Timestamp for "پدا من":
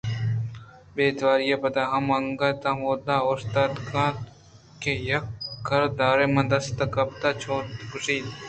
1.63-2.11